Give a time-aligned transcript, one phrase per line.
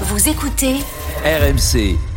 [0.00, 0.80] Vous écoutez
[1.24, 2.13] RMC.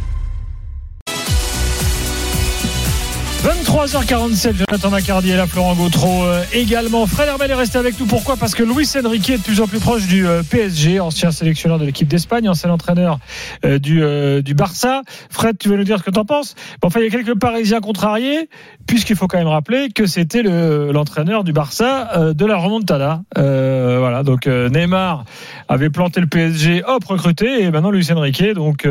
[3.43, 7.05] 23h47, Jonathan Macardy et là, Florent Gautreau euh, également.
[7.05, 8.05] Fred Hermel est resté avec nous.
[8.07, 8.35] Pourquoi?
[8.35, 11.77] Parce que Luis Enrique est de plus en plus proche du euh, PSG, ancien sélectionneur
[11.77, 13.19] de l'équipe d'Espagne, ancien entraîneur
[13.63, 15.01] euh, du, euh, du Barça.
[15.29, 16.55] Fred, tu veux nous dire ce que tu en penses?
[16.81, 18.49] Bon, Enfin, il y a quelques Parisiens contrariés,
[18.87, 23.21] puisqu'il faut quand même rappeler que c'était le- l'entraîneur du Barça euh, de la remontada.
[23.35, 25.25] Voilà, donc Neymar
[25.69, 28.43] avait planté le PSG, hop, recruté, et maintenant Luis Enrique.
[28.55, 28.87] Donc,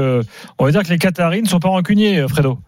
[0.58, 2.58] on va dire que les Qataris ne sont pas rancuniers, Fredo.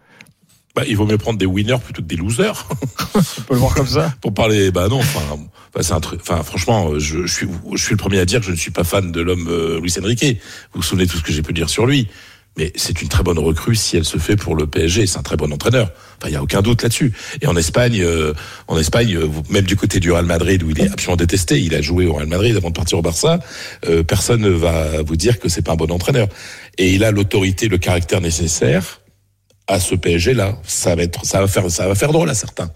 [0.75, 2.67] Bah, il vaut mieux prendre des winners plutôt que des losers.
[3.15, 4.13] On peut le voir comme ça.
[4.21, 6.21] Pour parler, bah non, enfin, enfin, c'est un truc.
[6.21, 8.71] Enfin, franchement, je, je suis, je suis le premier à dire que je ne suis
[8.71, 10.23] pas fan de l'homme euh, Luis Enrique.
[10.73, 12.07] Vous vous souvenez de tout ce que j'ai pu dire sur lui.
[12.57, 15.07] Mais c'est une très bonne recrue si elle se fait pour le PSG.
[15.07, 15.91] C'est un très bon entraîneur.
[16.17, 17.13] Enfin, il y a aucun doute là-dessus.
[17.41, 18.33] Et en Espagne, euh,
[18.67, 21.73] en Espagne, euh, même du côté du Real Madrid où il est absolument détesté, il
[21.73, 23.39] a joué au Real Madrid avant de partir au Barça.
[23.87, 26.27] euh, personne ne va vous dire que c'est pas un bon entraîneur.
[26.77, 28.99] Et il a l'autorité, le caractère nécessaire
[29.69, 30.55] à ce PSG là.
[30.65, 32.69] Ça va être, ça va faire, ça va faire drôle à certains.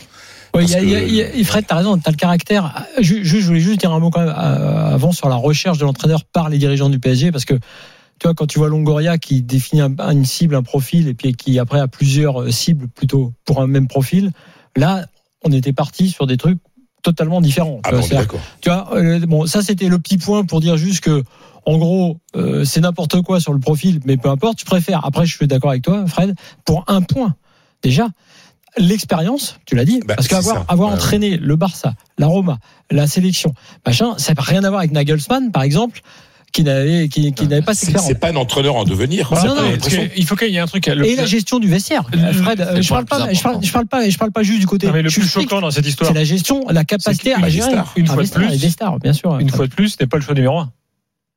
[0.55, 2.85] Oui, il y a- a- a- Fred, t'as raison, t'as le caractère.
[3.01, 5.79] Je, je- je voulais juste dire un mot quand même euh, avant sur la recherche
[5.79, 9.17] de l'entraîneur par les dirigeants du PSG, parce que tu vois, quand tu vois Longoria
[9.17, 12.87] qui définit un- une cible, un profil, et puis qui après a plusieurs euh, cibles
[12.87, 14.31] plutôt pour un même profil,
[14.75, 15.07] là,
[15.43, 16.59] on était parti sur des trucs
[17.03, 17.79] totalement différents.
[17.83, 20.77] Ah Tu vois, bon, tu vois, euh, bon, ça c'était le petit point pour dire
[20.77, 21.23] juste que,
[21.65, 24.59] en gros, euh, c'est n'importe quoi sur le profil, mais peu importe.
[24.61, 25.05] Je préfère.
[25.05, 26.33] Après, je suis d'accord avec toi, Fred,
[26.65, 27.35] pour un point
[27.83, 28.07] déjà.
[28.77, 32.57] L'expérience, tu l'as dit, Bah, parce qu'avoir avoir Ouais, entraîné le Barça, la Roma,
[32.89, 33.53] la sélection,
[33.85, 36.01] machin, ça n'a rien à voir avec Nagelsmann, par exemple,
[36.53, 39.27] qui n'avait qui, qui n'avait pas cette C'est pas un entraîneur en devenir.
[39.29, 40.85] Voilà, c'est non, non, il faut qu'il y ait un truc.
[40.87, 42.61] le Et plus- la gestion du vestiaire, Fred.
[42.61, 44.87] euh, Je parle pas, je parle, je parle pas, je parle pas juste du côté.
[44.87, 47.49] Non, mais le plus choquant dans cette histoire, c'est la gestion, la capacité à des
[47.49, 47.71] gérer.
[47.71, 47.93] stars.
[47.97, 48.45] Une Ah, fois des de plus.
[48.45, 49.37] stars, des stars, bien sûr.
[49.39, 50.71] Une fois de plus, c'était pas le choix numéro un.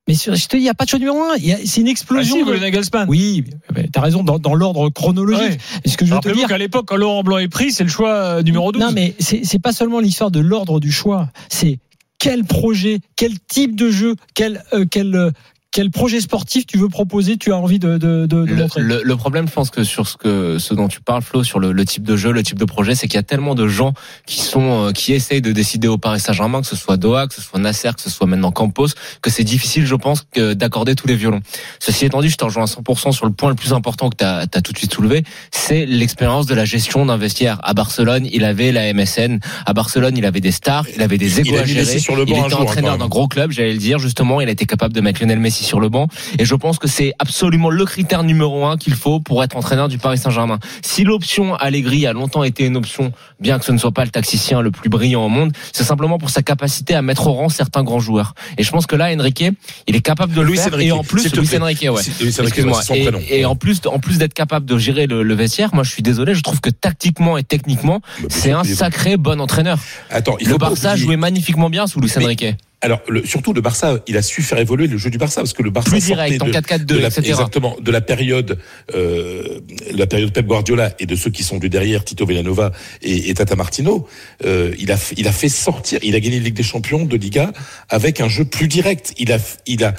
[0.08, 1.34] Mais sur- je te dis, il n'y a pas de choix numéro un.
[1.64, 2.36] C'est une Ah, explosion.
[2.36, 3.06] si, de- Nagelsmann.
[3.08, 3.42] Oui,
[3.74, 5.42] mais t'as raison dans, dans l'ordre chronologique.
[5.42, 5.58] Ouais.
[5.84, 7.82] Ce que je veux te Rappelez-vous dire, qu'à l'époque, quand Laurent Blanc est pris, c'est
[7.82, 8.80] le choix euh, numéro 12.
[8.82, 11.80] non mais c'est c'est pas seulement l'histoire de l'ordre du choix, c'est
[12.26, 15.30] quel projet, quel type de jeu, quel euh, quel euh,
[15.76, 18.80] quel projet sportif tu veux proposer, tu as envie de, de, de, de Le, montrer?
[18.80, 21.58] le- le problème, je pense que sur ce que ce dont tu parles, Flo, sur
[21.58, 23.68] le, le type de jeu, le type de projet, c'est qu'il y a tellement de
[23.68, 23.92] gens
[24.24, 27.34] qui sont euh, qui essayent de décider au Paris Saint-Germain, que ce soit Doha, que
[27.34, 28.86] ce soit Nasser, que ce soit maintenant Campos,
[29.20, 31.40] que c'est difficile, je pense, que d'accorder tous les violons.
[31.78, 34.16] Ceci étant dit, je te rejoins à 100% sur le point le plus important que
[34.16, 37.60] tu as, tout de suite soulevé, c'est l'expérience de la gestion d'un vestiaire.
[37.62, 39.40] À Barcelone, il avait la MSN.
[39.66, 41.80] À Barcelone, il avait des stars, il avait des Il égos a à gérer.
[41.80, 44.40] Messi sur le il banc était jour, entraîneur d'un gros club, j'allais le dire justement.
[44.40, 46.08] Il a été capable de mettre Lionel Messi sur le banc.
[46.38, 49.88] Et je pense que c'est absolument le critère numéro un qu'il faut pour être entraîneur
[49.88, 50.58] du Paris Saint-Germain.
[50.82, 54.10] Si l'option Allegri a longtemps été une option, bien que ce ne soit pas le
[54.10, 57.48] taxicien le plus brillant au monde, c'est simplement pour sa capacité à mettre au rang
[57.48, 58.34] certains grands joueurs.
[58.58, 59.44] Et je pense que là, Enrique,
[59.86, 60.72] il est capable de le faire.
[60.72, 61.48] Enrique, et en plus, Luis.
[61.60, 62.02] Enrique, ouais.
[62.20, 62.80] Excuse-moi.
[63.28, 66.02] Et, en plus, en plus d'être capable de gérer le, le vestiaire, moi, je suis
[66.02, 69.78] désolé, je trouve que tactiquement et techniquement, Bah, bien c'est sûr un sacré bon entraîneur.
[70.10, 72.56] Attends, il Le Barça jouait magnifiquement bien sous Luis Enrique.
[72.82, 75.54] Alors, le- surtout le Barça, il a su faire évoluer le jeu du Barça parce
[75.54, 77.28] que le Barça Plus direct, en de- 4-4-2, de la, etc.
[77.30, 78.58] Exactement, de la période,
[78.94, 79.60] euh,
[79.92, 82.72] la période Pep Guardiola et de ceux qui sont du derrière, Tito Villanova
[83.02, 84.06] et, et Tata Martino.
[84.44, 87.06] Euh, il a, fait- il a fait sortir, il a gagné la Ligue des Champions
[87.06, 87.52] de Liga
[87.88, 89.14] avec un jeu plus direct.
[89.16, 89.94] Il a, il a,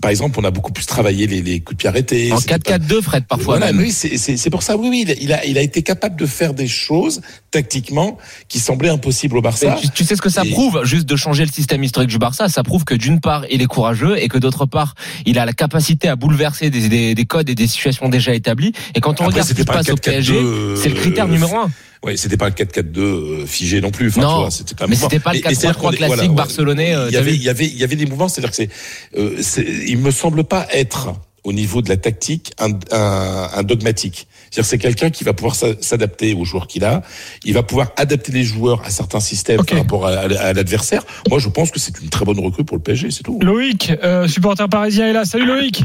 [0.00, 2.32] par exemple, on a beaucoup plus travaillé les, les coups de pied arrêtés.
[2.32, 4.76] En C'était pas- 4-4-2, Fred, parfois Voilà, oui, c'est pour ça.
[4.76, 8.18] Oui, oui, il a- il été capable de faire des choses tactiquement
[8.48, 9.76] qui semblaient impossibles au Barça.
[9.80, 12.18] Tu, tu sais ce que ça Et- prouve, juste de changer le système historique du
[12.18, 14.94] Barça Ça prouve que d'une part, il est courageux et que d'autre part,
[15.26, 18.72] il a la capacité à bouleverser des, des, des codes et des situations déjà établies.
[18.94, 20.94] Et quand on Après, regarde ce qui se passe au 4-4-2, PSG, euh, c'est le
[20.96, 21.70] critère numéro un.
[22.04, 24.08] Ouais, c'était pas le 4-4-2 euh, figé non plus.
[24.08, 25.90] Enfin, Non, tu vois, c'était même mais c'était pas le Et- et c'est-à-dire 4-3-3 qu'on
[25.92, 26.36] est- classique voilà, ouais.
[26.36, 28.28] barcelonais, euh, Il y avait, il y avait, il y avait des mouvements.
[28.28, 28.68] C'est-à-dire que c'est,
[29.16, 31.14] euh, c'est, il me semble pas être
[31.44, 34.26] au niveau de la tactique un, un, un dogmatique.
[34.50, 37.02] C'est-à-dire que c'est quelqu'un qui va pouvoir s'a- s'adapter aux joueurs qu'il a.
[37.44, 41.04] Il va pouvoir adapter les joueurs à certains systèmes par rapport à, à- à l'adversaire.
[41.28, 43.38] Moi, je pense que c'est une très bonne recrue pour le PSG, c'est tout.
[43.42, 45.24] Loïc, euh, supporter parisien est là.
[45.24, 45.82] Salut Loïc.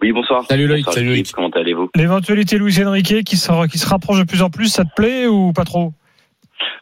[0.00, 0.44] Oui, bonsoir.
[0.44, 0.84] Salut, Loïc.
[0.84, 1.08] Bonsoir, Salut.
[1.08, 1.32] Loïc.
[1.32, 4.84] Comment allez-vous L'éventualité Luis Enrique qui se, qui se rapproche de plus en plus, ça
[4.84, 5.92] te plaît ou pas trop?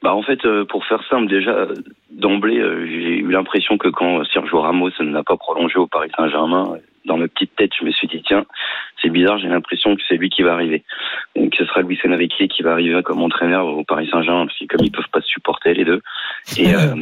[0.03, 1.69] Bah en fait, euh, pour faire simple, déjà
[2.11, 6.79] d'emblée, euh, j'ai eu l'impression que quand Sergio Ramos n'a pas prolongé au Paris Saint-Germain,
[7.05, 8.45] dans ma petite tête, je me suis dit tiens,
[9.01, 10.83] c'est bizarre, j'ai l'impression que c'est lui qui va arriver.
[11.37, 14.65] Donc ce sera Luis Enrique qui va arriver comme entraîneur au Paris Saint-Germain, parce que
[14.67, 16.01] comme ils peuvent pas se supporter les deux.
[16.59, 16.95] Et euh,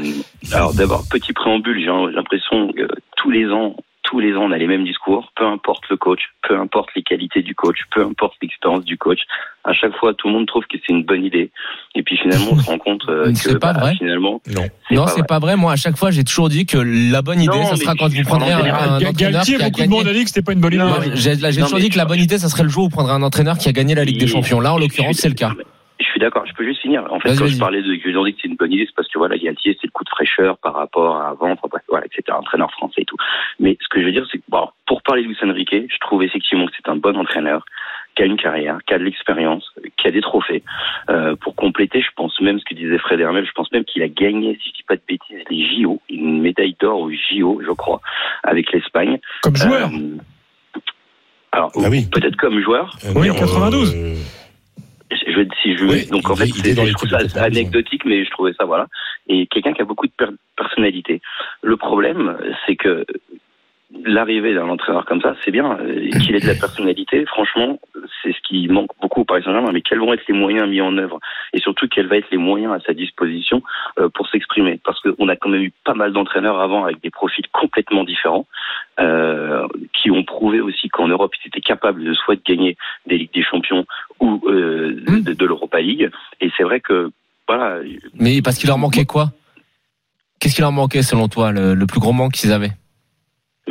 [0.52, 3.76] alors d'abord petit préambule, j'ai l'impression que tous les ans
[4.14, 7.02] tous les ans on a les mêmes discours, peu importe le coach, peu importe les
[7.02, 9.18] qualités du coach, peu importe l'expérience du coach.
[9.64, 11.50] À chaque fois, tout le monde trouve que c'est une bonne idée.
[11.96, 13.94] Et puis finalement, on se rend compte euh, que C'est pas bah, vrai.
[13.96, 14.62] finalement, Non.
[14.92, 15.26] Non, pas c'est vrai.
[15.26, 15.56] pas vrai.
[15.56, 18.08] Moi, à chaque fois, j'ai toujours dit que la bonne idée, Non, ça sera quand
[18.08, 20.18] vous prendrez en un, un entraîneur Galtier, qui a beaucoup de monde a gagné.
[20.18, 20.84] dit que c'était pas une bonne idée.
[21.14, 22.86] J'ai là, j'ai Non, toujours dit que la bonne idée, ça serait le jour où
[22.86, 24.28] vous prendrez un entraîneur qui a gagné la Ligue des.
[24.28, 24.60] Champions.
[24.60, 25.50] Là, en l'occurrence, c'est le cas.
[26.14, 27.04] Je suis d'accord, je peux juste finir.
[27.10, 29.18] En fait, quand je parlais de dis que c'est une bonne idée, c'est parce que
[29.18, 31.56] voilà, Galtier, c'est le coup de fraîcheur par rapport à avant,
[31.88, 33.16] voilà, que c'était un entraîneur français et tout.
[33.58, 35.98] Mais ce que je veux dire, c'est que bon, pour parler de Luis Enrique, je
[36.00, 37.64] trouve effectivement que c'est un bon entraîneur,
[38.14, 40.62] qui a une carrière, qui a de l'expérience, qui a des trophées.
[41.10, 44.02] Euh, pour compléter, je pense même ce que disait Fred Hermel, je pense même qu'il
[44.02, 47.60] a gagné, si je dis pas de bêtises, les JO, une médaille d'or aux JO,
[47.66, 48.00] je crois,
[48.44, 49.18] avec l'Espagne.
[49.42, 49.88] Comme joueur.
[49.92, 50.16] Euh,
[51.50, 52.06] alors, Ah oui.
[52.12, 53.92] peut-être comme joueur, Euh, Oui, non, 92.
[55.26, 57.36] Je vais si je Oui, donc en fait c'est- je trouve ça de 92.
[57.58, 58.86] anecdotique mais je trouvais ça voilà.
[59.28, 61.20] Et quelqu'un qui a beaucoup de per- personnalité.
[61.62, 62.36] Le problème
[62.66, 63.04] c'est que
[64.04, 67.78] l'arrivée d'un entraîneur comme ça c'est bien euh, qu'il ait de la personnalité franchement
[68.22, 69.70] c'est ce qui manque beaucoup au Paris Saint-Germain.
[69.72, 71.20] Mais quels vont être les moyens mis en œuvre?
[71.52, 73.62] Et surtout quels vont être les moyens à sa disposition
[73.98, 74.80] euh, pour s'exprimer?
[74.84, 78.46] Parce qu'on a quand même eu pas mal d'entraîneurs avant avec des profils complètement différents
[78.98, 82.76] euh, qui ont prouvé aussi qu'en Europe ils étaient capables de soit de gagner
[83.06, 83.84] des Ligues des Champions
[84.20, 84.96] ou euh.
[85.34, 86.10] De, l'Europa League.
[86.40, 87.10] Et c'est vrai que
[87.48, 87.78] voilà,
[88.14, 89.30] Mais parce qu'il leur manquait quoi?
[90.40, 92.72] Qu'est-ce qui leur manquait selon toi, le, le plus gros manque qu'ils avaient?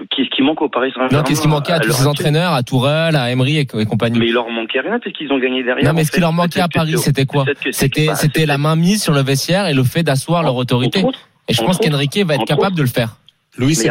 [0.09, 1.17] Qu'est-ce qui manque au Paris Saint-Germain?
[1.17, 4.17] Non, qu'est-ce qui manquait à tous ces entraîneurs, à Tourelle, à Emery et, et compagnie?
[4.19, 5.85] Mais il leur manquait rien parce qu'ils ont gagné derrière.
[5.87, 7.45] Non, mais ce qui leur manquait à Paris, c'est- c'était quoi?
[7.61, 11.03] c'est- C'était c'était la main mise sur le vestiaire et le fait d'asseoir leur autorité.
[11.03, 12.75] Autres, Et je pense qu'Enrique va être capable autres.
[12.75, 13.17] de le faire.
[13.57, 13.89] Louis mais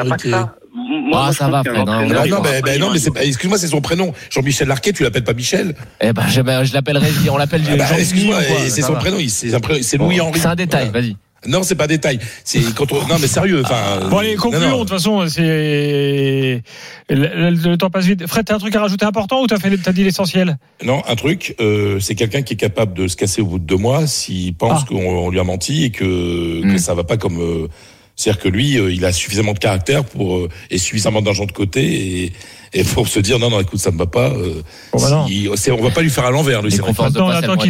[0.74, 3.66] Moi, Ah, moi, ça va, Fred, hein, Ah non, ben non, mais c'est excuse-moi, c'est
[3.68, 4.12] son prénom.
[4.30, 5.74] Jean-Michel Larquet, tu l'appelles pas Michel?
[6.00, 6.34] Eh ben, je,
[6.64, 8.38] je l'appellerai, on l'appelle Ah bah, excuse-moi,
[8.68, 8.98] c'est son va.
[9.00, 10.38] prénom, c'est Louis-Henri.
[10.40, 11.00] C'est un détail, Voilà.
[11.06, 11.16] vas-y.
[11.44, 12.20] Non, c'est pas détail.
[12.44, 14.06] C'est quand on, non, mais sérieux, enfin.
[14.08, 14.60] Bon allez, non, concluons.
[14.60, 14.74] non.
[14.76, 16.62] De toute façon, c'est
[17.10, 17.16] le,
[17.50, 18.26] le- le temps passe vite.
[18.28, 20.56] Fred, t'as un truc à rajouter important ou t'as fait, t'as dit l'essentiel?
[20.84, 23.64] Non, un truc, euh, c'est quelqu'un qui est capable de se casser au bout de
[23.64, 24.88] deux mois s'il pense Ah.
[24.88, 26.72] qu'on on lui a menti et que, Mm.
[26.74, 27.40] que ça va pas comme.
[27.40, 27.68] euh,
[28.16, 31.52] c'est-à-dire que lui, euh, il a suffisamment de caractère pour euh, et suffisamment d'argent de
[31.52, 32.32] côté et,
[32.74, 34.30] et pour se dire non non écoute ça me va pas.
[34.30, 34.62] Euh,
[34.92, 35.26] Bon, bah non.
[35.56, 36.70] si- on va pas lui faire à l'envers lui.
[36.70, 37.10] Les on attend qu'il être fa-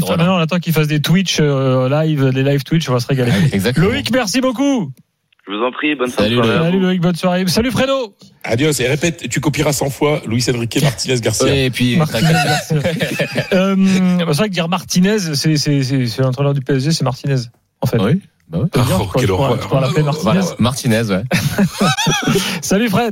[0.01, 0.17] drôles, hein.
[0.17, 3.07] maintenant, on attend qu'il fasse des Twitch euh, live, des live Twitch, on va se
[3.07, 3.33] régaler.
[3.53, 3.87] Exactement.
[3.89, 4.91] Loïc, merci beaucoup.
[5.49, 6.57] Je vous en prie, bonne Salut, soirée.
[6.57, 6.79] Salut.
[6.81, 7.45] Loïc, bonne soirée.
[7.49, 8.15] Salut Fredo.
[8.45, 11.47] Adios et répète, tu copieras 100 fois Luis Enrique Martinez Garcia.
[11.47, 12.77] Ouais, et puis, Martinez, Garcia.
[13.53, 13.77] euh,
[14.19, 17.37] c'est vrai que dire Martinez, c'est c'est c'est c'est l'entraîneur du PSG, c'est Martinez
[17.81, 17.99] en fait.
[18.01, 18.21] Oui?
[18.53, 18.67] Bah ouais.
[18.77, 19.57] Oh, quelle horreur.
[20.59, 21.23] Martinez, ouais.
[22.61, 23.11] Salut Fred.